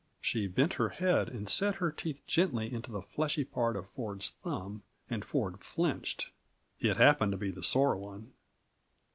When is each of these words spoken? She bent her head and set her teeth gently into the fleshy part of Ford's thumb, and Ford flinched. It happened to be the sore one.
She 0.19 0.47
bent 0.47 0.73
her 0.81 0.89
head 0.89 1.29
and 1.29 1.47
set 1.47 1.75
her 1.75 1.91
teeth 1.91 2.23
gently 2.25 2.73
into 2.73 2.91
the 2.91 3.03
fleshy 3.03 3.43
part 3.43 3.75
of 3.75 3.87
Ford's 3.91 4.31
thumb, 4.31 4.81
and 5.11 5.23
Ford 5.23 5.59
flinched. 5.63 6.31
It 6.79 6.97
happened 6.97 7.33
to 7.33 7.37
be 7.37 7.51
the 7.51 7.61
sore 7.61 7.95
one. 7.95 8.33